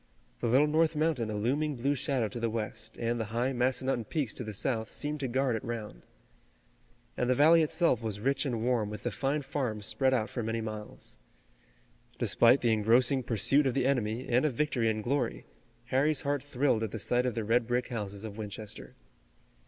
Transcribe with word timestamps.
The 0.39 0.47
Little 0.47 0.65
North 0.65 0.95
Mountain 0.95 1.29
a 1.29 1.35
looming 1.35 1.75
blue 1.75 1.93
shadow 1.93 2.27
to 2.29 2.39
the 2.39 2.49
west, 2.49 2.97
and 2.97 3.19
the 3.19 3.25
high 3.25 3.53
Massanutton 3.53 4.05
peaks 4.05 4.33
to 4.33 4.43
the 4.43 4.51
south 4.55 4.91
seemed 4.91 5.19
to 5.19 5.27
guard 5.27 5.55
it 5.55 5.63
round. 5.63 6.07
And 7.15 7.29
the 7.29 7.35
valley 7.35 7.61
itself 7.61 8.01
was 8.01 8.19
rich 8.19 8.43
and 8.43 8.63
warm 8.63 8.89
with 8.89 9.03
the 9.03 9.11
fine 9.11 9.43
farms 9.43 9.85
spread 9.85 10.11
out 10.11 10.27
for 10.31 10.41
many 10.41 10.59
miles. 10.59 11.19
Despite 12.17 12.61
the 12.61 12.73
engrossing 12.73 13.21
pursuit 13.21 13.67
of 13.67 13.75
the 13.75 13.85
enemy 13.85 14.27
and 14.27 14.43
of 14.43 14.53
victory 14.55 14.89
and 14.89 15.03
glory, 15.03 15.45
Harry's 15.85 16.21
heart 16.21 16.41
thrilled 16.41 16.81
at 16.81 16.89
the 16.89 16.97
sight 16.97 17.27
of 17.27 17.35
the 17.35 17.43
red 17.43 17.67
brick 17.67 17.89
houses 17.89 18.23
of 18.23 18.39
Winchester. 18.39 18.95